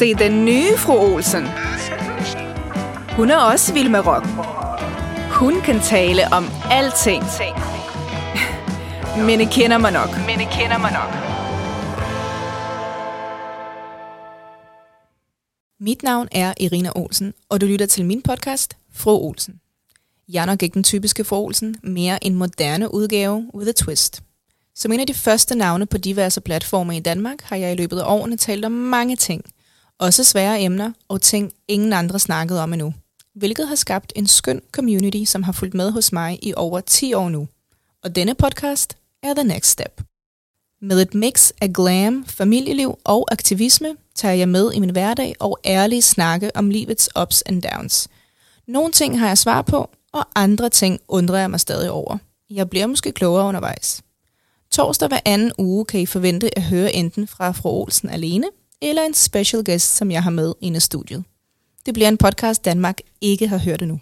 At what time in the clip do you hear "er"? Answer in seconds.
3.30-3.36, 16.32-16.54, 20.42-20.46, 39.22-39.34